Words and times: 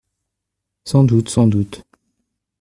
Sans 0.83 1.03
doute… 1.03 1.29
sans 1.29 1.45
doute. 1.45 1.83